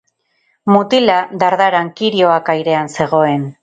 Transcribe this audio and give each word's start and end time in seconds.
Mutila, 0.75 1.19
dardaran, 1.45 1.93
kirioak 2.01 2.53
airean 2.59 2.95
zegoen. 2.99 3.53